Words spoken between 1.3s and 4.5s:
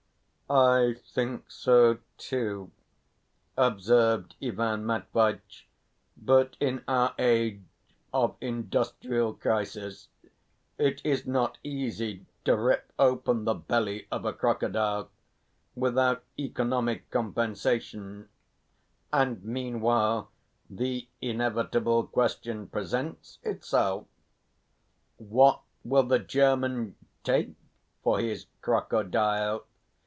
so too," observed